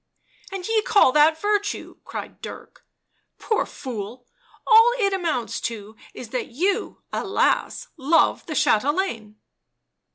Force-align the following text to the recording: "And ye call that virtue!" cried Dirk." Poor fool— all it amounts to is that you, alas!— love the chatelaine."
"And 0.51 0.67
ye 0.67 0.81
call 0.81 1.11
that 1.11 1.39
virtue!" 1.39 1.97
cried 2.05 2.41
Dirk." 2.41 2.87
Poor 3.37 3.67
fool— 3.67 4.25
all 4.65 4.91
it 4.97 5.13
amounts 5.13 5.61
to 5.61 5.95
is 6.15 6.29
that 6.29 6.47
you, 6.47 7.03
alas!— 7.13 7.89
love 7.97 8.43
the 8.47 8.55
chatelaine." 8.55 9.35